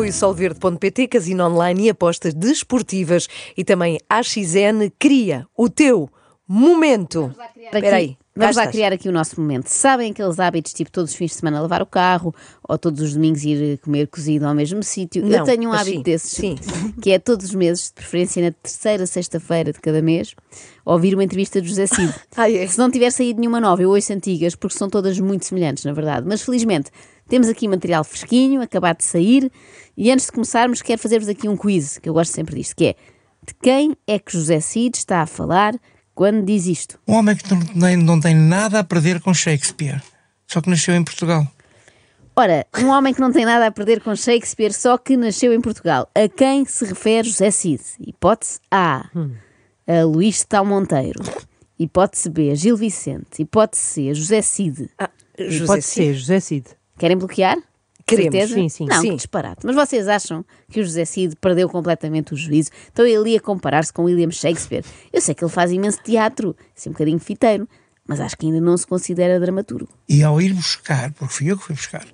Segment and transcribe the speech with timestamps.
[0.00, 3.28] apoio solverde.pt, casino online e apostas desportivas.
[3.56, 6.08] E também a XN cria o teu
[6.48, 7.34] momento.
[7.56, 8.16] Espera aí.
[8.34, 9.66] Vamos lá criar aqui o nosso momento.
[9.66, 12.34] Sabem aqueles hábitos, tipo todos os fins de semana lavar o carro,
[12.66, 15.26] ou todos os domingos ir comer cozido ao mesmo sítio?
[15.26, 16.56] Eu tenho um mas hábito sim, desses, sim.
[17.02, 20.34] que é todos os meses, de preferência na terceira sexta-feira de cada mês,
[20.92, 22.12] ouvir uma entrevista de José Cid.
[22.36, 22.66] Ah, é?
[22.66, 25.92] Se não tiver saído nenhuma nova, eu ouço antigas, porque são todas muito semelhantes, na
[25.92, 26.26] verdade.
[26.26, 26.90] Mas felizmente
[27.28, 29.50] temos aqui material fresquinho, acabado de sair,
[29.96, 32.86] e antes de começarmos, quero fazer-vos aqui um quiz, que eu gosto sempre disto, que
[32.86, 32.94] é
[33.46, 35.74] de quem é que José Cid está a falar
[36.14, 36.98] quando diz isto?
[37.06, 40.02] Um homem que não tem, não tem nada a perder com Shakespeare,
[40.46, 41.46] só que nasceu em Portugal.
[42.36, 45.60] Ora, um homem que não tem nada a perder com Shakespeare, só que nasceu em
[45.60, 46.08] Portugal.
[46.14, 47.82] A quem se refere José Cid?
[48.00, 49.04] Hipótese A.
[49.14, 49.49] A
[50.04, 51.20] Luís de Tal Monteiro.
[51.78, 52.54] Hipótese B.
[52.54, 53.40] Gil Vicente.
[53.42, 54.14] Hipótese C.
[54.14, 54.90] José Cid.
[54.98, 55.94] Ah, José Pode Cid.
[56.06, 56.66] ser, José Cid.
[56.98, 57.56] Querem bloquear?
[58.06, 58.54] Queremos, Certeza?
[58.54, 58.86] sim, sim.
[58.86, 59.10] Não, Sim.
[59.10, 59.64] que disparate.
[59.64, 62.70] Mas vocês acham que o José Cid perdeu completamente o juízo?
[62.92, 64.84] Então ele ia comparar-se com William Shakespeare.
[65.12, 67.68] Eu sei que ele faz imenso teatro, assim um bocadinho fiteiro,
[68.06, 69.88] mas acho que ainda não se considera dramaturgo.
[70.08, 72.04] E ao ir buscar, porque fui eu que fui buscar,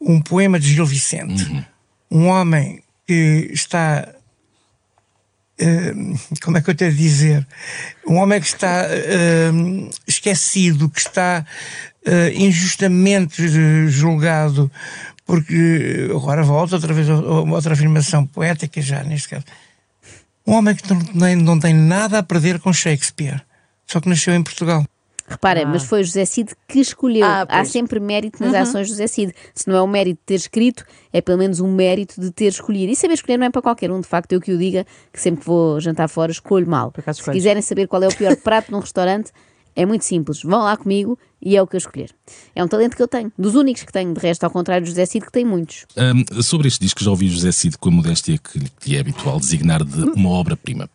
[0.00, 1.44] um poema de Gil Vicente,
[2.10, 4.14] um homem que está.
[5.58, 5.94] Eh,
[6.42, 7.46] como é que eu tenho de dizer?
[8.06, 9.50] Um homem que está eh,
[10.06, 11.44] esquecido, que está
[12.04, 13.42] eh, injustamente
[13.88, 14.70] julgado,
[15.26, 19.44] porque agora volta outra vez a a outra afirmação poética, já neste caso.
[20.46, 23.40] Um homem que não, nem- não tem nada a perder com Shakespeare,
[23.86, 24.84] só que nasceu em Portugal.
[25.26, 27.24] Reparem, mas foi o José Cid que escolheu.
[27.24, 29.32] Ah, Há sempre mérito nas ações de José Cid.
[29.54, 32.48] Se não é o mérito de ter escrito, é pelo menos um mérito de ter
[32.48, 32.92] escolhido.
[32.92, 35.20] E saber escolher não é para qualquer um, de facto, eu que o diga, que
[35.20, 36.92] sempre que vou jantar fora escolho mal.
[36.92, 37.38] Por acaso Se escolhes.
[37.38, 39.32] quiserem saber qual é o pior prato num restaurante,
[39.74, 40.42] é muito simples.
[40.42, 42.10] Vão lá comigo e é o que eu escolher.
[42.54, 43.32] É um talento que eu tenho.
[43.38, 45.86] Dos únicos que tenho, de resto, ao contrário do José Cid, que tem muitos.
[45.96, 49.40] Ahm, sobre este disco, já ouvi José Cid com a modéstia que lhe é habitual
[49.40, 50.88] designar de uma obra-prima.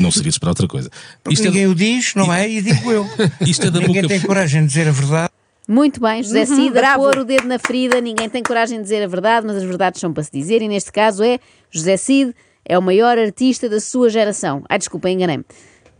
[0.00, 0.90] Não seria esperar outra coisa.
[1.30, 2.48] Isto é, Ninguém o diz, não é?
[2.48, 3.06] E digo eu.
[3.46, 4.08] isto é da Ninguém boca.
[4.08, 5.30] tem coragem de dizer a verdade.
[5.68, 7.02] Muito bem, José Cid, a bravo.
[7.02, 10.00] pôr o dedo na ferida, ninguém tem coragem de dizer a verdade, mas as verdades
[10.00, 11.40] são para se dizer, e neste caso é
[11.72, 12.32] José Cid
[12.64, 14.62] é o maior artista da sua geração.
[14.68, 15.44] Ai, desculpa, enganei-me.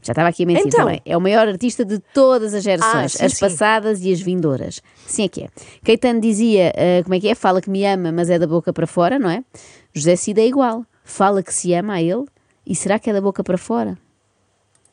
[0.03, 0.85] Já estava aqui a mentir Então?
[0.85, 1.03] também.
[1.05, 3.41] É o maior artista de todas as gerações, Ah, sim, as sim.
[3.41, 4.81] passadas e as vindouras.
[5.05, 5.49] Sim é que é.
[5.85, 7.35] Caetano dizia, ah, como é que é?
[7.35, 9.43] Fala que me ama, mas é da boca para fora, não é?
[9.93, 10.85] José Cid é igual.
[11.03, 12.25] Fala que se ama a ele,
[12.67, 13.97] e será que é da boca para fora?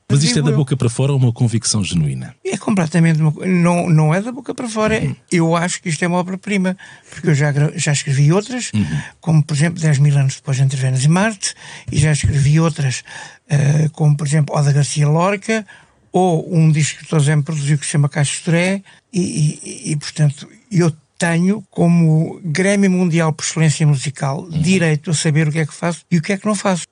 [0.09, 2.35] Mas isto é da boca para fora ou uma convicção genuína?
[2.45, 3.19] É completamente.
[3.19, 5.01] uma Não, não é da boca para fora.
[5.31, 6.77] Eu acho que isto é uma obra-prima.
[7.09, 8.71] Porque eu já, já escrevi outras,
[9.19, 11.55] como por exemplo 10 mil anos depois entre Vênus e Marte,
[11.91, 13.03] e já escrevi outras,
[13.49, 15.65] eh, como por exemplo Oda Garcia Lorca,
[16.11, 20.47] ou um disco que me produziu que se chama Caixa Estoré, e, e, e, portanto
[20.71, 25.73] eu tenho como Grêmio Mundial por Excelência Musical direito a saber o que é que
[25.73, 26.85] faço e o que é que não faço.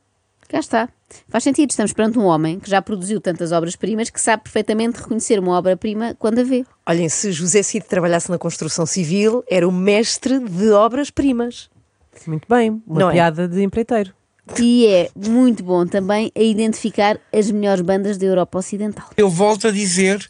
[0.51, 0.89] Cá está.
[1.29, 5.39] Faz sentido, estamos perante um homem que já produziu tantas obras-primas que sabe perfeitamente reconhecer
[5.39, 6.65] uma obra-prima quando a vê.
[6.85, 11.69] Olhem, se José Cid trabalhasse na construção civil, era o mestre de obras-primas.
[12.27, 13.13] Muito bem, uma Não é?
[13.13, 14.13] piada de empreiteiro.
[14.59, 19.05] E é muito bom também a identificar as melhores bandas da Europa Ocidental.
[19.15, 20.29] Eu volto a dizer,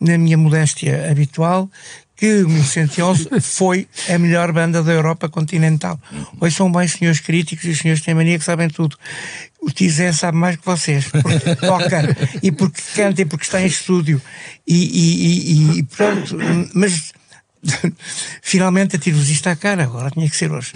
[0.00, 1.68] na minha modéstia habitual,
[2.18, 5.98] que o 1111 foi a melhor banda da Europa continental.
[6.40, 8.96] Hoje são bem senhores críticos e senhores têm mania que sabem tudo.
[9.62, 13.66] O Tizé sabe mais que vocês, porque toca e porque canta e porque está em
[13.66, 14.20] estúdio.
[14.66, 16.36] E, e, e, e pronto,
[16.74, 17.12] mas
[18.42, 20.72] finalmente atiro-vos isto à cara, agora tinha que ser hoje.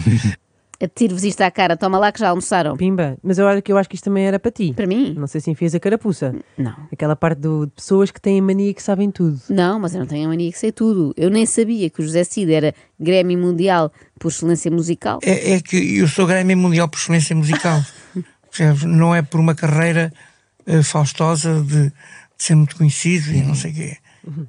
[0.83, 2.77] Atiro-vos isto à cara, toma lá que já almoçaram.
[2.77, 3.17] Pimba.
[3.23, 4.73] Mas eu acho que eu acho que isto também era para ti.
[4.75, 5.15] Para mim?
[5.17, 6.35] Não sei se enfias a carapuça.
[6.59, 6.75] Não.
[6.93, 9.41] Aquela parte do- de pessoas que têm a mania que sabem tudo.
[9.49, 11.15] Não, mas eu não tenho a mania que sei tudo.
[11.17, 15.21] Eu nem sabia que o José Cid era Grêmio Mundial por excelência musical.
[15.23, 17.81] É, é que eu sou Grêmio Mundial por excelência musical.
[18.87, 20.13] Não é por uma carreira
[20.67, 21.93] eh, faustosa de, de
[22.37, 23.97] ser muito conhecido e não sei o quê.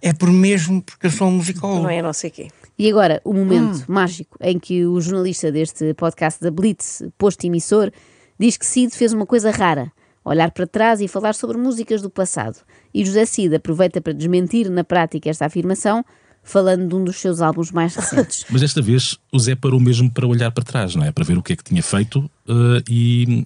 [0.02, 1.84] É por mesmo porque eu sou um musicólogo.
[1.84, 2.48] Não é não sei quê.
[2.78, 7.92] E agora, o momento mágico em que o jornalista deste podcast da Blitz, posto emissor,
[8.40, 9.92] diz que Cid fez uma coisa rara:
[10.26, 12.58] olhar para trás e falar sobre músicas do passado.
[12.94, 16.04] E José Cid aproveita para desmentir na prática esta afirmação,
[16.44, 18.46] falando de um dos seus álbuns mais recentes.
[18.52, 21.12] Mas desta vez o Zé parou mesmo para olhar para trás, não é?
[21.12, 23.46] Para ver o que é que tinha feito eh, e,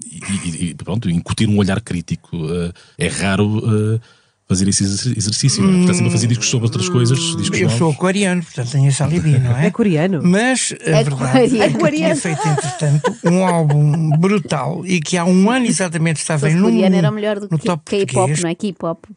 [0.62, 2.36] e- e, pronto, incutir um olhar crítico.
[2.36, 3.62] Eh, é raro
[3.96, 4.00] eh,
[4.48, 5.80] fazer esse exerc- exercício, é?
[5.82, 7.96] Está sempre a fazer discos sobre outras coisas, discos Eu sou novos.
[7.98, 9.68] aquariano, portanto tenho esse alibi, não é?
[9.68, 10.22] É coreano.
[10.24, 15.26] Mas a verdade é que eu tinha feito, entretanto, um álbum brutal e que há
[15.26, 18.50] um ano exatamente estava Se em número coreano um era melhor do que K-pop, não
[18.50, 18.56] é?
[18.56, 19.10] K-pop.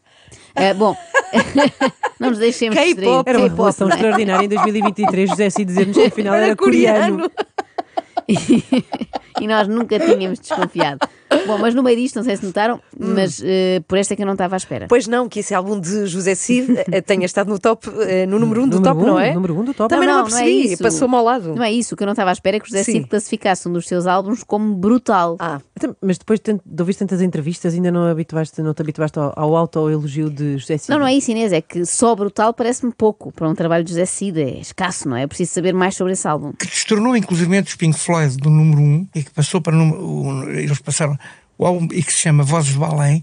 [0.56, 0.96] Eh, bom,
[2.18, 3.28] não nos deixemos K-pop.
[3.28, 3.94] Era uma é?
[3.94, 5.64] extraordinária em 2023, José C.
[5.64, 7.30] dizer-nos que afinal era, coreano.
[9.40, 11.00] e nós nunca tínhamos desconfiado.
[11.46, 14.22] Bom, mas no meio disto, não sei se notaram, mas eh, por esta é que
[14.22, 14.86] eu não estava à espera.
[14.88, 18.38] Pois não, que esse álbum de José Cid eh, tenha estado no top, eh, no
[18.38, 19.34] número 1 um do Número top, um, não é?
[19.34, 19.88] número um do top.
[19.88, 20.82] Também Não, não, não, me não é percebi, isso.
[20.82, 21.54] passou-me ao lado.
[21.54, 22.92] Não é isso, o que eu não estava à espera é que o José Sim.
[22.92, 25.36] Cid classificasse um dos seus álbuns como brutal.
[25.38, 29.18] Ah, Então, Mas depois de de ouvir tantas entrevistas, ainda não, habituaste, não te habituaste
[29.18, 30.90] ao, ao auto-elogio de José Cid?
[30.90, 33.90] Não, não é isso, Inês, é que só brutal parece-me pouco para um trabalho de
[33.90, 35.22] José Cid, é escasso, não é?
[35.22, 36.52] É preciso saber mais sobre esse álbum.
[36.52, 39.78] que destornou inclusive os Pink Floyd do número 1 um, e que passou para o
[39.78, 41.16] número, o- eles passaram
[41.60, 43.22] o álbum e que se chama Vozes do Além,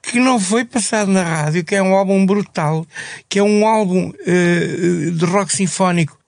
[0.00, 2.86] que não foi passado na rádio, que é um álbum brutal,
[3.28, 6.18] que é um álbum eh, de rock sinfónico.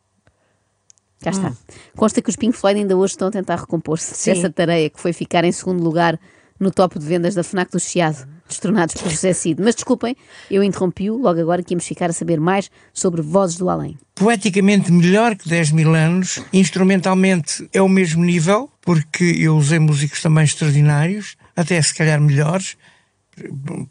[1.23, 1.53] Cá está.
[1.97, 5.15] Consta que os Pink Floyd ainda hoje estão a tentar recompor-se dessa tarefa que foi
[5.15, 6.21] ficar em segundo lugar
[6.61, 9.63] no top de vendas da FNAC do Chiado, destronados por José Cid.
[9.63, 10.17] Mas desculpem,
[10.51, 13.97] eu interrompi-o logo agora que íamos ficar a saber mais sobre Vozes do Além.
[14.15, 20.21] Poeticamente melhor que 10 mil anos, instrumentalmente é o mesmo nível, porque eu usei músicos
[20.21, 22.77] também extraordinários, até se calhar melhores,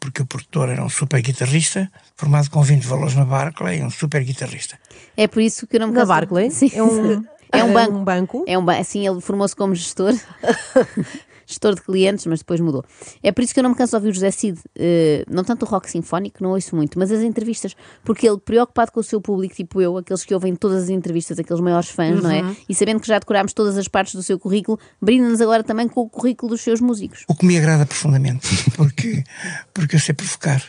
[0.00, 4.22] porque o produtor era um super guitarrista, formado com 20 valores na Barclay, um super
[4.24, 4.78] guitarrista.
[5.16, 6.50] É por isso que eu não me Na canso- Barclay?
[6.50, 6.70] Sim.
[6.74, 7.96] É um, É um é banco.
[7.98, 8.44] um banco?
[8.46, 10.12] É um ba- assim, ele formou-se como gestor.
[11.48, 12.84] gestor de clientes, mas depois mudou.
[13.22, 15.42] É por isso que eu não me canso de ouvir o José Cid, eh, não
[15.42, 17.74] tanto o rock sinfónico, não ouço muito, mas as entrevistas,
[18.04, 21.38] porque ele, preocupado com o seu público, tipo eu, aqueles que ouvem todas as entrevistas,
[21.38, 22.54] aqueles maiores fãs, não é?
[22.68, 26.02] E sabendo que já decorámos todas as partes do seu currículo, brinda-nos agora também com
[26.02, 27.24] o currículo dos seus músicos.
[27.26, 28.46] O que me agrada profundamente,
[28.76, 29.24] porque,
[29.72, 30.62] porque eu sei provocar.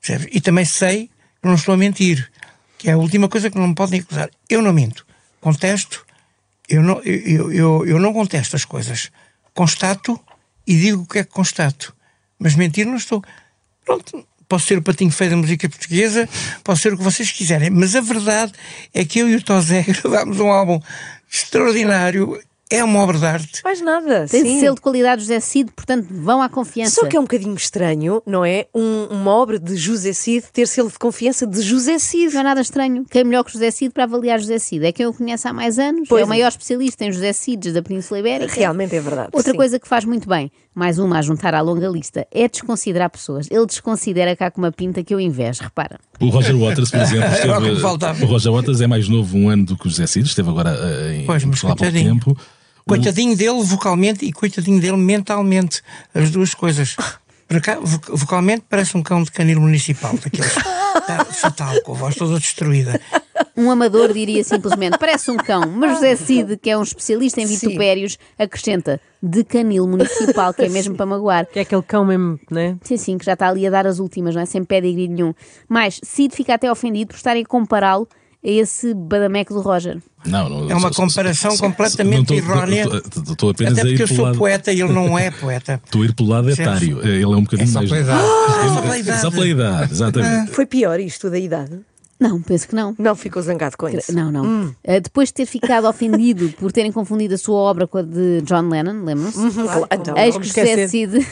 [0.00, 0.28] percebes?
[0.30, 1.08] E também sei
[1.40, 2.30] que não estou a mentir,
[2.76, 4.28] que é a última coisa que não me podem acusar.
[4.50, 5.06] Eu não minto.
[5.40, 6.04] Contesto,
[6.68, 9.10] eu não, eu, eu, eu não contesto as coisas.
[9.54, 10.20] Constato
[10.66, 11.94] e digo o que é que constato.
[12.38, 13.22] Mas mentir não estou.
[13.84, 16.28] Pronto, posso ser o patinho feio da música portuguesa,
[16.62, 18.52] posso ser o que vocês quiserem, mas a verdade
[18.92, 20.80] é que eu e o Tozé gravámos um álbum
[21.30, 22.40] extraordinário,
[22.70, 23.60] é uma obra de arte.
[23.62, 24.26] mais nada.
[24.28, 24.60] Tem sim.
[24.60, 27.00] selo de qualidade José Cid, portanto, vão à confiança.
[27.00, 28.66] Só que é um bocadinho estranho, não é?
[28.74, 32.34] Um- uma obra de José Cid ter selo de confiança de José Cid.
[32.34, 33.04] Não é nada estranho.
[33.08, 34.84] Quem é melhor que José Cid para avaliar José Cid?
[34.84, 36.28] É quem o conhece há mais anos, Pois é o é.
[36.28, 38.52] maior especialista em José Cides da Península Ibérica.
[38.54, 39.28] Realmente é verdade.
[39.32, 39.56] Outra sim.
[39.56, 43.46] coisa que faz muito bem, mais uma a juntar à longa lista, é desconsiderar pessoas.
[43.50, 45.98] Ele desconsidera cá com uma pinta que eu invejo, repara.
[46.20, 49.08] O Roger Waters, por exemplo, Era o que me esteve, o Roger Waters é mais
[49.08, 51.76] novo um ano do que o José Cid, esteve agora eh, em Pois, Portugal há
[51.76, 52.36] pouco tempo.
[52.96, 55.82] Coitadinho dele vocalmente e coitadinho dele mentalmente.
[56.14, 56.94] As duas coisas.
[57.48, 60.52] Para cá, vo- vocalmente parece um cão de canil municipal, daqueles.
[60.56, 63.00] Está fatal, com a voz toda destruída.
[63.56, 67.46] Um amador diria simplesmente, parece um cão, mas José Cid, que é um especialista em
[67.48, 67.56] Sim.
[67.66, 71.44] vitupérios, acrescenta de canil municipal, que é mesmo para magoar.
[71.46, 72.76] Que é aquele cão mesmo, né?
[72.82, 74.46] Sim, sim, que já está ali a dar as últimas, não é?
[74.46, 75.34] Sem pedigree nenhum.
[75.68, 78.08] Mas Cid fica até ofendido por estarem a compará-lo
[78.42, 79.98] esse badameco do Roger.
[80.24, 82.84] Não, não, É uma só- comparação só- completamente não errónea.
[83.30, 84.38] estou- apenas Até porque eu sou lado.
[84.38, 85.80] poeta e ele não é poeta.
[85.84, 87.00] Estou a ir pelo lado etário.
[87.06, 87.90] Ele é um bocadinho É só mais.
[87.90, 88.20] pela idade.
[88.20, 89.20] Ah, Só pela idade.
[89.20, 90.50] Só pela idade, exatamente.
[90.52, 91.80] Foi pior isto da idade?
[92.18, 92.94] Não, penso que não.
[92.98, 94.14] Não ficou zangado com isso.
[94.14, 94.68] Não, não.
[94.68, 98.40] Uh, depois de ter ficado ofendido por terem confundido a sua obra com a de
[98.42, 99.50] John Lennon, lembram-se?
[99.52, 100.88] Claro, então, que, José.
[100.88, 101.26] Cid,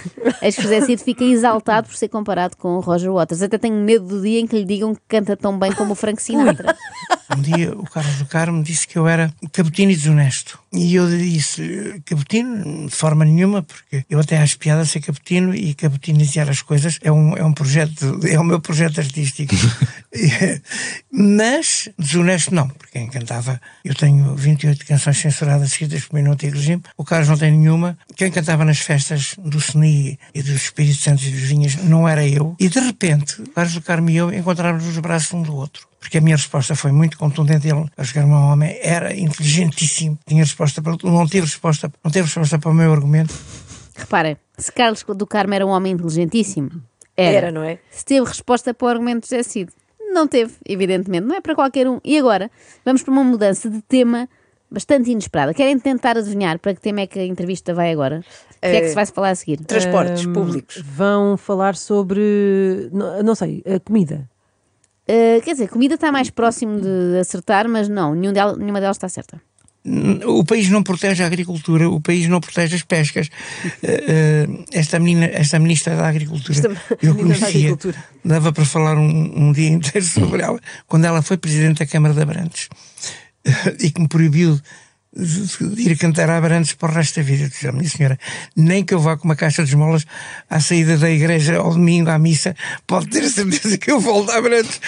[0.60, 3.42] José Cid fica exaltado por ser comparado com o Roger Waters.
[3.42, 5.94] Até tenho medo do dia em que lhe digam que canta tão bem como o
[5.94, 6.76] Frank Sinatra.
[7.36, 10.58] Um dia o Carlos do Carmo disse que eu era cabotino e desonesto.
[10.72, 15.74] E eu disse, cabotino, de forma nenhuma, porque eu até acho piada ser cabotino e
[15.74, 19.54] cabotinizar as coisas é um, é um projeto, é o meu projeto artístico.
[21.12, 26.32] Mas desonesto não, porque quem cantava, eu tenho 28 canções censuradas seguidas por mim no
[26.32, 27.98] antigo regime, o Carlos não tem nenhuma.
[28.16, 32.26] Quem cantava nas festas do SNI e dos Espíritos Santos e dos Vinhas não era
[32.26, 32.56] eu.
[32.60, 35.93] E de repente, o Carlos do Carmo e eu encontramos os braços um do outro
[36.04, 37.66] porque a minha resposta foi muito contundente.
[37.66, 42.10] Ele, a jogar um homem, era inteligentíssimo, tinha resposta para tudo, não teve resposta, não
[42.10, 43.34] teve resposta para o meu argumento.
[43.96, 46.70] Reparem, se Carlos do Carmo era um homem inteligentíssimo,
[47.16, 47.36] era.
[47.36, 47.78] Era, não é?
[47.90, 49.72] Se teve resposta para o argumento de Cid,
[50.12, 51.26] não teve, evidentemente.
[51.26, 51.98] Não é para qualquer um.
[52.04, 52.50] E agora,
[52.84, 54.28] vamos para uma mudança de tema
[54.70, 55.54] bastante inesperada.
[55.54, 58.22] Querem tentar adivinhar para que tema é que a entrevista vai agora?
[58.58, 59.56] O que é que se vai falar a seguir?
[59.58, 60.82] Transportes públicos.
[60.84, 64.28] Vão falar sobre, não, não sei, a comida.
[65.08, 68.96] Uh, quer dizer, comida está mais próximo de acertar, mas não, nenhum del- nenhuma delas
[68.96, 69.40] está certa.
[70.26, 73.28] O país não protege a agricultura, o país não protege as pescas.
[73.82, 78.04] Eh, eh, esta, menina, esta ministra da Agricultura, Esta eu conhecia, Agricultura.
[78.24, 82.14] dava para falar um, um dia inteiro sobre ela, quando ela foi presidente da Câmara
[82.14, 82.70] de Abrantes
[83.78, 84.58] e que me proibiu
[85.16, 87.48] ir cantar a Abrantes para o resto da vida.
[87.48, 88.18] Disse, "Oh, minha senhora,
[88.56, 90.04] nem que eu vá com uma caixa de esmolas
[90.50, 92.54] à saída da igreja ao domingo à missa,
[92.86, 94.80] pode ter a certeza que eu volto a Abrantes.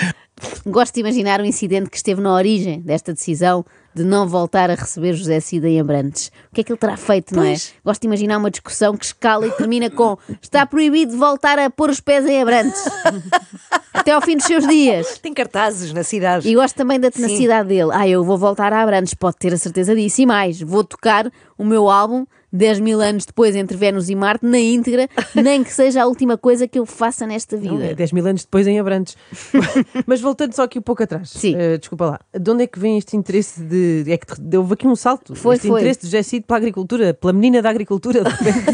[0.67, 3.65] Gosto de imaginar o incidente que esteve na origem desta decisão
[3.95, 6.31] de não voltar a receber José Cida em Abrantes.
[6.53, 7.47] O que é que ele terá feito, não é?
[7.47, 7.73] Pois.
[7.83, 11.71] Gosto de imaginar uma discussão que escala e termina com está proibido de voltar a
[11.71, 12.79] pôr os pés em Abrantes.
[13.97, 15.19] Até ao fim dos seus dias.
[15.19, 16.49] Tem cartazes na cidade.
[16.49, 17.91] E gosto também da tenacidade dele.
[17.93, 20.21] Ah, eu vou voltar a Abrantes, pode ter a certeza disso.
[20.21, 22.27] E mais, vou tocar o meu álbum
[22.57, 26.37] 10 mil anos depois entre Vênus e Marte na íntegra, nem que seja a última
[26.37, 27.95] coisa que eu faça nesta Não, é vida.
[27.95, 29.17] 10 mil anos depois em Abrantes.
[30.07, 31.31] Mas voltando só aqui um pouco atrás.
[31.31, 31.55] Sim.
[31.57, 32.21] eh, desculpa lá.
[32.39, 34.05] De onde é que vem este interesse de.
[34.09, 35.35] É que te- houve aqui um salto.
[35.35, 35.81] Foi, este foi.
[35.81, 38.23] interesse de Cid pela agricultura, pela menina da agricultura.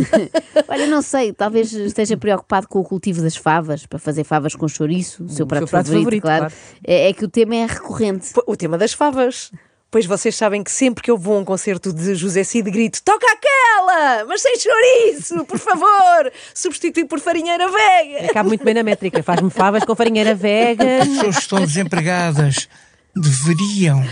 [0.69, 4.69] Olha, não sei, talvez esteja preocupado com o cultivo das favas, para fazer favas com
[4.69, 6.47] chouriço, o seu prato, seu prato favorito, favorito, claro.
[6.47, 6.55] claro.
[6.87, 8.31] É, é que o tema é recorrente.
[8.47, 9.51] O tema das favas.
[9.93, 13.03] Pois vocês sabem que sempre que eu vou a um concerto de José Cid grito
[13.03, 18.33] toca aquela, mas sem chouriço, por favor, substitui por farinheira vega.
[18.33, 19.23] Cabe muito bem na métrica.
[19.23, 21.03] Faz-me favas com farinheira vega.
[21.03, 22.69] As pessoas que estão desempregadas
[23.15, 24.03] deveriam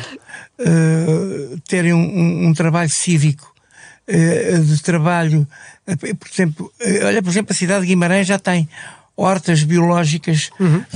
[0.58, 3.50] eh, terem um, um- um trabalho cívico
[4.06, 5.48] eh, de trabalho.
[5.86, 6.72] eh, por exemplo,
[7.06, 8.68] olha, por exemplo, a cidade de Guimarães já tem
[9.22, 10.50] hortas biológicas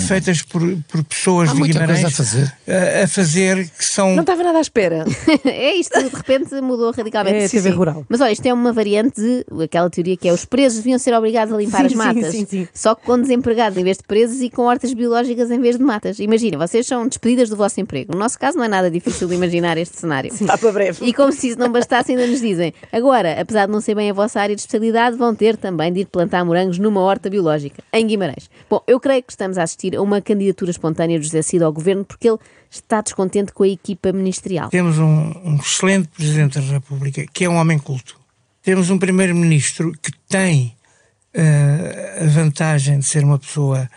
[0.07, 2.53] feitas por, por pessoas Há de muita Guimarães coisa a fazer.
[2.67, 5.05] eh, a fazer que são Não estava nada à espera.
[5.45, 7.37] é isto, de repente mudou radicalmente.
[7.37, 7.77] É Sim, TV sim.
[7.77, 8.05] rural.
[8.09, 11.13] Mas olha, isto é uma variante de aquela teoria que é os presos deviam ser
[11.15, 12.33] obrigados a limpar Sim, as sim, matas.
[12.33, 12.69] sim, sim.
[12.73, 15.83] Só que com desempregados em vez de presos e com hortas biológicas em vez de
[15.83, 16.19] matas.
[16.19, 18.13] Imagina, vocês são despedidas do vosso emprego.
[18.13, 20.33] No nosso caso não é nada difícil de imaginar este cenário.
[20.33, 21.05] Está para breve.
[21.05, 22.73] E como se isso não bastasse, ainda nos dizem.
[22.93, 26.01] Agora, apesar de não ser bem a vossa área de especialidade, vão ter também de
[26.01, 28.49] ir plantar morangos numa horta biológica, em Guimarães.
[28.71, 31.73] Bom, eu creio que estamos a assistir a uma candidatura espontânea de José Cid ao
[31.73, 32.39] governo porque ele
[32.71, 34.69] está descontente com a equipa ministerial.
[34.71, 38.19] Temos um, um excelente Presidente da República, que é um homem culto.
[38.63, 40.75] Temos um Primeiro-Ministro que tem
[41.35, 43.89] eh, a vantagem de ser uma pessoa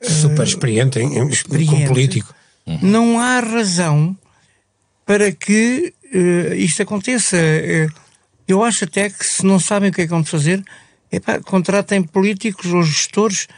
[0.00, 1.70] Super experiente, em, em- experiente.
[1.74, 2.34] como político.
[2.82, 4.16] Não há razão
[5.04, 7.36] para que eh, isto aconteça.
[8.48, 10.62] Eu acho até que se não sabem o que é que vão fazer,
[11.10, 13.48] epá, contratem políticos ou gestores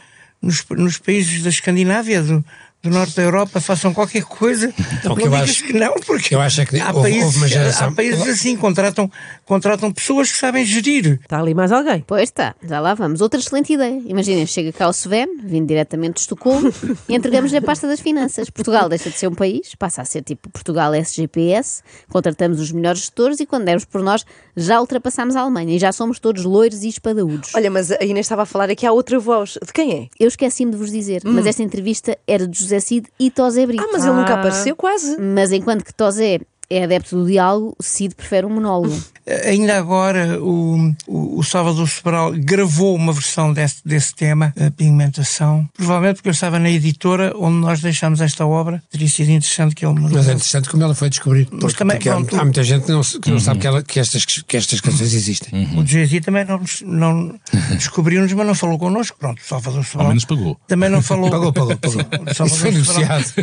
[0.41, 2.43] nos, nos países da Escandinávia, do,
[2.81, 4.73] do norte da Europa, façam qualquer coisa.
[5.03, 7.23] Não, Não, que eu acho- que não, porque eu acho é que há, houve- países,
[7.25, 9.09] houve uma geração- há países assim, contratam,
[9.45, 11.19] contratam pessoas que sabem gerir.
[11.21, 12.03] Está ali mais alguém.
[12.07, 13.21] Pois está, já lá vamos.
[13.21, 14.01] Outra excelente ideia.
[14.05, 16.71] Imaginem, chega cá o Sven, vindo diretamente de Estocolmo,
[17.07, 18.49] e entregamos-lhe a pasta das finanças.
[18.49, 22.99] Portugal deixa de ser um país, passa a ser tipo Portugal SGPS, contratamos os melhores
[23.01, 26.83] gestores e quando dermos por nós, já ultrapassamos a Alemanha e já somos todos loiros
[26.83, 27.51] e espadaúdos.
[27.55, 29.57] Olha, mas a Inês estava a falar aqui há outra voz.
[29.65, 30.07] De quem é?
[30.19, 33.83] Eu esqueci-me de vos dizer, mas esta entrevista era de José Cid e Tosé Brito.
[33.83, 34.39] Ah, mas ele nunca Ah.
[34.39, 35.17] apareceu quase.
[35.19, 38.93] Mas enquanto que Tosé é adepto do diálogo, Cid prefere um monólogo.
[39.45, 45.67] Ainda agora o, o, o Salvador Sobral gravou uma versão desse, desse tema, a pigmentação,
[45.75, 48.81] provavelmente porque eu estava na editora onde nós deixámos esta obra.
[48.91, 51.45] Teria sido interessante que ele me Mas é interessante como ela foi descobrir.
[51.45, 52.35] Porque, também, porque há, pronto.
[52.39, 55.13] há muita gente que não, que não sabe que, ela- que estas, que estas canções
[55.13, 55.67] existem.
[55.77, 57.39] O Jay-Z também não, não
[57.77, 59.17] descobriu-nos, mas não falou connosco.
[59.19, 60.05] Pronto, o Salvador Sobral.
[60.05, 60.59] Ao menos pagou.
[60.67, 61.29] Também não falou.
[61.29, 62.01] Pagou, pagou, pagou.
[62.33, 63.33] Salvador foi negociado.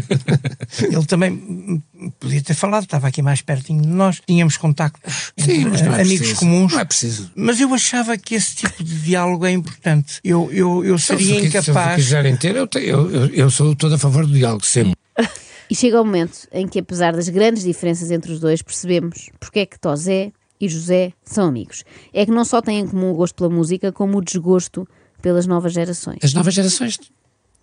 [0.83, 1.83] Ele também
[2.21, 6.01] podia ter falado, estava aqui mais pertinho de nós, tínhamos contactos, Sim, mas não é
[6.03, 6.41] amigos preciso.
[6.41, 6.73] comuns.
[6.73, 7.31] Não é preciso.
[7.35, 10.21] Mas eu achava que esse tipo de diálogo é importante.
[10.25, 11.97] Eu, eu, eu Se seria se incapaz.
[11.97, 14.95] quiserem ter, eu, eu, eu, eu sou todo a favor do diálogo, sempre.
[15.69, 19.59] E chega o momento em que, apesar das grandes diferenças entre os dois, percebemos porque
[19.59, 20.31] é que Tosé
[20.61, 21.83] e José são amigos.
[22.15, 24.87] É que não só têm em comum o gosto pela música, como o desgosto
[25.21, 26.19] pelas novas gerações.
[26.23, 27.01] As novas gerações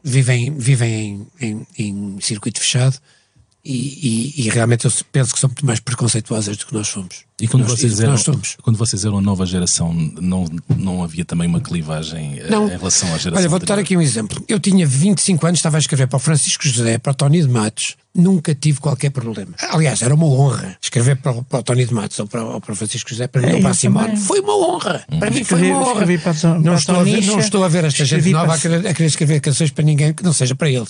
[0.03, 2.97] vivem, vivem em, em, em circuito fechado
[3.65, 7.23] e, e- e realmente eu penso que são muito mais preconceituosas do que nós fomos.
[7.41, 8.57] E quando Nós- vocês, eram, somos.
[8.61, 10.45] quando vocês eram a nova geração, não,
[10.77, 12.65] não havia também uma clivagem eh, Não.
[12.67, 14.43] em relação à geração Olha, vou-te dar aqui um exemplo.
[14.47, 17.47] Eu tinha 25 anos, estava a escrever para o Francisco José, para o Tony de
[17.47, 19.53] Matos, nunca tive qualquer problema.
[19.71, 22.61] Aliás, era uma honra escrever para o, para o Tony de Matos ou para, ou
[22.61, 24.05] para o Francisco José, para mim, É, ou para a Simone.
[24.07, 24.21] também.
[24.21, 25.05] Foi uma honra.
[25.19, 25.93] Para mim foi Escrevi- uma honra.
[26.19, 28.87] para não, estou a ver, não estou a ver esta gente nova para- a querer,
[28.87, 30.89] a querer escrever canções para ninguém que não seja para eles.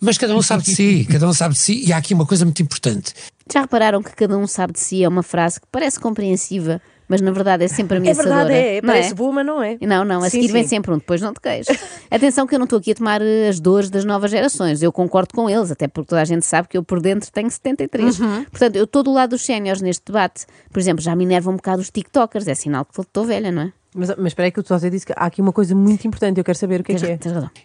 [0.00, 2.26] Mas cada um sabe de si, cada um sabe de si, e há aqui uma
[2.26, 3.14] coisa muito importante.
[3.52, 7.20] Já repararam que cada um sabe de si é uma frase que parece compreensiva, mas
[7.20, 8.44] na verdade é sempre É ameaçadora?
[8.44, 8.80] verdade, é.
[8.82, 9.78] não Parece boa, mas não é.
[9.80, 10.68] Não, não, a Sim, seguir vem sim.
[10.68, 11.78] sempre um, depois não te queixes.
[12.10, 14.92] Atenção que eu não estou aqui a tomar eh, as dores das novas gerações, eu
[14.92, 18.20] concordo com eles, até porque toda a gente sabe que eu por dentro tenho 73.
[18.20, 18.44] Uhum.
[18.44, 20.46] Portanto, eu estou do lado dos séniores neste debate.
[20.70, 23.62] Por exemplo, já me enervam um bocado os TikTokers, é sinal que estou velha, não
[23.62, 23.72] é?
[23.94, 26.38] Mas, mas espera aí que o Tosé disse que há aqui uma coisa muito importante.
[26.38, 27.18] Eu quero saber o que é que é.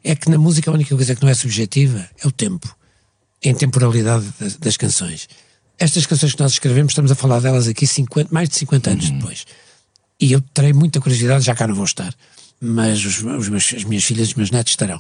[0.04, 2.74] É que na música a única coisa que não é subjetiva é o tempo,
[3.46, 5.28] a intemporalidade das, das canções.
[5.80, 9.10] Estas canções que nós escrevemos, estamos a falar delas aqui 50, mais de 50 anos
[9.10, 9.46] depois.
[10.20, 12.14] E eu terei muita curiosidade, já cá não vou estar,
[12.62, 15.00] mas os, os meus- as minhas filhas e os meus netos estarão.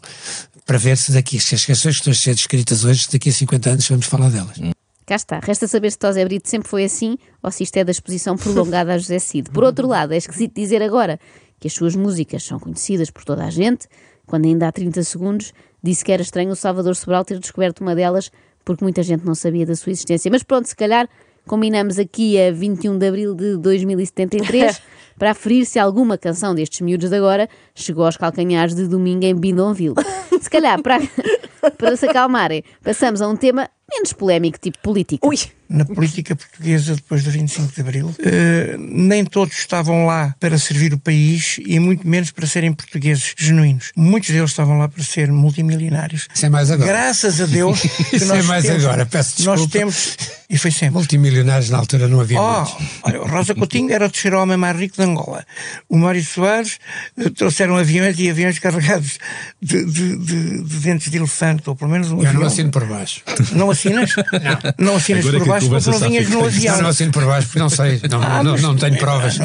[0.65, 3.34] Para ver se daqui, se as canções que estão a ser escritas hoje, daqui a
[3.34, 4.58] 50 anos vamos falar delas.
[5.06, 5.39] Cá está.
[5.39, 8.94] Resta saber se Tosé Brito sempre foi assim ou se isto é da exposição prolongada
[8.94, 9.50] a José Cid.
[9.51, 11.20] Por outro lado, é esquisito dizer agora
[11.60, 13.88] que as suas músicas são conhecidas por toda a gente,
[14.25, 15.53] quando ainda há 30 segundos
[15.84, 18.32] disse que era estranho o Salvador Sobral ter descoberto uma delas
[18.63, 20.29] porque muita gente não sabia da sua existência.
[20.32, 21.08] Mas pronto, se calhar
[21.46, 24.82] combinamos aqui a 21 de abril de 2073
[25.17, 29.36] para aferir se alguma canção destes miúdos de agora chegou aos calcanhares de domingo em
[29.36, 29.96] Bindonville.
[30.43, 31.00] Se calhar, para,
[31.77, 35.27] para se acalmarem, passamos a um tema menos polémico, tipo político.
[35.27, 35.38] Ui,
[35.69, 38.15] na política portuguesa depois do 25 de Abril.
[38.19, 43.33] Eh, nem todos estavam lá para servir o país e muito menos para serem portugueses
[43.38, 43.91] genuínos.
[43.95, 46.27] Muitos deles estavam lá para ser multimilionários.
[46.33, 46.88] Isso é mais agora.
[46.91, 49.71] Graças a Deus que Isso nós é mais temos, agora, peço Nós desculpa.
[49.79, 50.17] temos,
[50.50, 50.95] e foi sempre.
[50.95, 52.75] Multimilionários na altura não havia Oh, muitos.
[53.03, 55.45] olha, o Rosa Coutinho era o terceiro homem mais rico de Angola.
[55.89, 56.77] O Mário Soares
[57.17, 59.17] eh, trouxeram aviões e aviões carregados
[59.62, 62.41] de, de- de- de dentes de elefante, ou pelo menos um Eu avião.
[62.41, 63.21] não assino por baixo.
[63.53, 64.11] Não assinas?
[64.77, 66.75] Não assinas Agora é por baixo porque não vinhas no avião.
[66.75, 68.01] Eu não assino por baixo porque não sei.
[68.09, 69.37] Não, Ah, não, não tenho provas.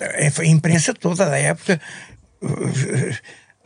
[0.00, 1.80] É, foi a imprensa toda da época.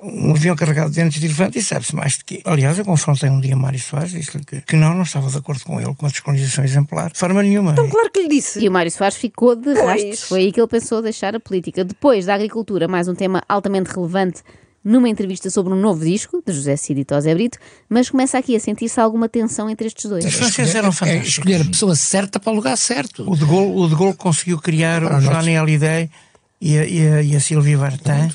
[0.04, 2.42] Um avião carregado de dentes de elefante e sabe-se mais de quê.
[2.44, 5.36] Aliás, eu confrontei um dia Mário Soares e disse-lhe que, que não, não estava de
[5.38, 7.12] acordo com ele, com a descolonização exemplar.
[7.12, 7.70] De forma nenhuma.
[7.72, 8.58] então claro que lhe disse.
[8.58, 10.22] E o Mário Soares ficou de rastros.
[10.24, 11.84] Foi aí que ele pensou deixar a política.
[11.84, 14.42] Depois da agricultura, mais um tema altamente relevante
[14.84, 17.58] numa entrevista sobre um novo disco, de José Cid e Tosé Brito,
[17.88, 20.24] mas começa aqui a sentir-se alguma tensão entre estes dois.
[20.24, 21.28] Os franceses eram É fantásticos.
[21.28, 23.30] escolher a pessoa certa para o lugar certo.
[23.30, 25.20] O de Gaulle, o de Gaulle conseguiu criar Para o.
[25.20, 26.10] Johnny Hallyday
[26.60, 28.28] e a, e a, e a Sylvie Vartan.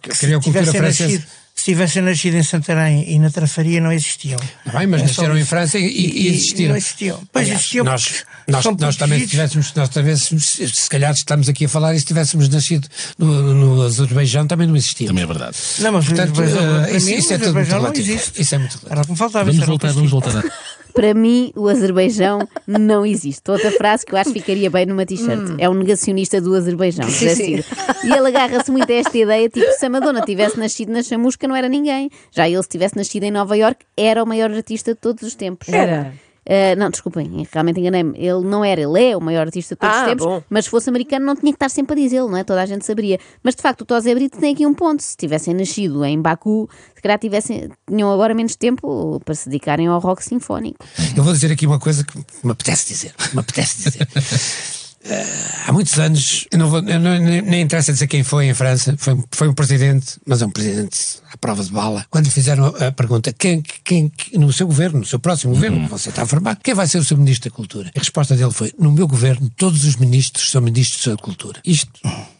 [0.00, 1.04] que cultura tivessem francesa.
[1.04, 1.24] nascido,
[1.62, 4.36] se tivessem nascido em Santarém e na Trafaria não existiam.
[4.72, 5.48] Bem, mas É nasceram em isso.
[5.48, 6.70] França e, e existiram.
[6.70, 7.22] Não existiam.
[7.32, 7.84] Pois Aliás, existiam.
[7.84, 12.00] Nós, porque nós, nós também tivéssemos, nós tivéssemos, se calhar estamos aqui a falar e
[12.00, 15.06] se tivéssemos nascido no, no Azerbaijão também não existiam.
[15.06, 15.56] Também é verdade.
[15.78, 17.82] Não, mas Portanto, o Azerbaijão, para isso- mim, isso é o tudo muito Azerbaijão não
[17.82, 18.10] relativo.
[18.10, 18.42] existe.
[18.42, 18.92] Isso é muito relativo.
[18.92, 19.44] Era o que me faltava.
[19.44, 20.40] Vamos isso voltar, vamos existia.
[20.42, 20.56] voltar.
[20.92, 23.50] Para mim, o Azerbaijão não existe.
[23.50, 25.56] Outra frase que eu acho que ficaria bem numa t-shirt.
[25.58, 27.08] É um negacionista do Azerbaijão.
[27.08, 27.34] Sim.
[27.34, 27.64] Cid.
[28.04, 31.46] E ele agarra-se muito a esta ideia, tipo, se a Madonna tivesse nascido na chamusca,
[31.48, 32.10] não era ninguém.
[32.30, 35.34] Já ele, se tivesse nascido em Nova York, era o maior artista de todos os
[35.34, 35.68] tempos.
[35.68, 36.12] Era.
[36.44, 38.18] Uh, não, desculpem, realmente enganei-me.
[38.18, 40.42] Ele não era, ele é o maior artista de todos Ah, os tempos, bom.
[40.50, 42.42] mas se fosse americano não tinha que estar sempre a dizê-lo, não é?
[42.42, 43.18] Toda a gente saberia.
[43.44, 45.02] Mas de facto, o Tosé Brito tem aqui um ponto.
[45.02, 49.86] Se tivessem nascido em Baku, se calhar tivessem, tinham agora menos tempo para se dedicarem
[49.86, 50.84] ao rock sinfónico.
[51.16, 53.14] Eu vou dizer aqui uma coisa que me apetece dizer.
[53.32, 54.08] Me apetece dizer.
[55.04, 55.26] Eh,
[55.66, 58.54] há muitos anos, eu não vou, eu não- nem, nem interessa dizer quem foi em
[58.54, 60.96] França, foi, foi um presidente, mas é um presidente
[61.32, 62.06] à prova de bala.
[62.08, 65.88] Quando lhe fizeram a, a pergunta, quem, quem, no seu governo, no seu próximo governo,
[65.88, 67.90] você está a formar, quem vai ser o seu ministro da Cultura?
[67.94, 71.60] A resposta dele foi: no meu governo, todos os ministros são ministros da Cultura.
[71.64, 71.90] Isto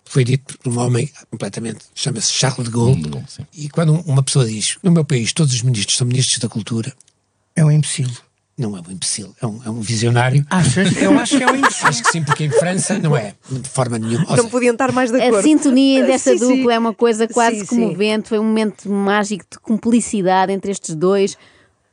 [0.05, 3.03] foi dito por um homem completamente, chama-se Charles de Gaulle.
[3.27, 3.44] Sim.
[3.55, 6.92] E quando uma pessoa diz, no meu país, todos os ministros são ministros da Cultura,
[7.57, 8.09] É um imbecil.
[8.58, 10.44] Não é um imbecil, é um, é um visionário.
[10.50, 10.96] Achas?
[11.00, 11.88] Eu acho que é um imbecil.
[11.88, 14.24] Acho que sim, porque em França não é, de forma nenhuma.
[14.24, 15.42] Ou Não seja, podiam estar mais de A acordo.
[15.42, 16.56] sintonia desta Sim, sim.
[16.56, 17.76] dupla é uma coisa quase Sim, sim.
[17.80, 21.36] comovente, foi um momento mágico de cumplicidade entre estes dois.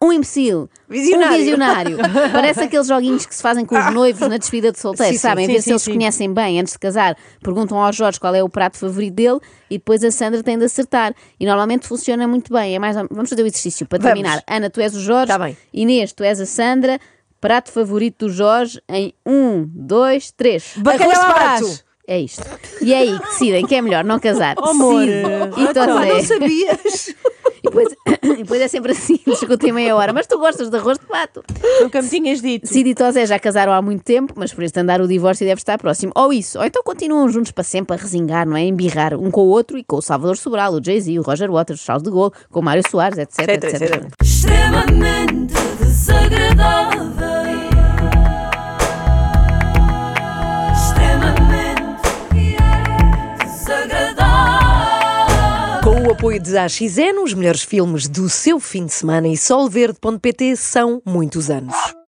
[0.01, 1.33] Um imbecil, Visionário.
[1.35, 1.97] um visionário.
[2.31, 5.45] Parece aqueles joguinhos que se fazem com os noivos na despedida de solteiro, Sim, sabem?
[5.45, 7.17] sim, a ver se sim, eles se conhecem bem antes de casar.
[7.43, 10.63] Perguntam ao Jorge qual é o prato favorito dele e depois a Sandra tem de
[10.63, 11.13] acertar.
[11.37, 12.75] E normalmente funciona muito bem.
[12.75, 14.13] É mais, vamos fazer o exercício para Vamos.
[14.13, 14.41] terminar.
[14.47, 15.27] Ana, tu és o Jorge.
[15.27, 15.57] Tá bem.
[15.73, 16.97] Inês, tu és a Sandra.
[17.41, 20.73] Prato favorito do Jorge em um, dois, três.
[20.77, 21.83] Bacalhau Arroz de à pato.
[22.07, 22.43] É isto.
[22.81, 24.55] E é aí que decidem que é melhor não casar.
[24.57, 25.03] Oh, amor.
[25.03, 25.85] E Então.
[25.85, 27.09] Não sabias?
[27.09, 27.89] E depois,
[28.39, 30.13] e depois é sempre assim, discutem meia hora.
[30.13, 31.43] Mas tu gostas de arroz de pato.
[31.81, 32.67] Nunca me tinhas dito.
[32.67, 35.59] Cid e Tosé já casaram há muito tempo, mas por este andar o divórcio deve
[35.59, 36.11] estar próximo.
[36.15, 38.63] Ou isso, ou então continuam juntos para sempre a resingar, não é?
[38.63, 41.81] Embirrar um com o outro e com o Salvador Sobral, o Jay-Z, o Roger Waters,
[41.81, 43.81] o Charles de Gaulle, com o Mário Soares, etc, Etc, etc.
[43.81, 44.07] etc.
[44.21, 47.68] extremamente desagradável.
[56.19, 61.49] Apoio de AXN, os melhores filmes do seu fim de semana e solverde.pt são muitos
[61.49, 61.98] anos.